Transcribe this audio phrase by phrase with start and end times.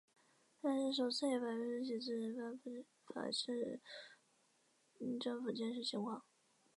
[0.63, 3.79] 上海市首次以白皮书形式发布法治
[5.19, 6.23] 政府建设情况。